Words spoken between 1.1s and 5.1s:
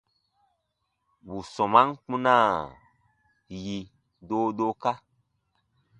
Bù sɔmaan kpunaa yi doodooka.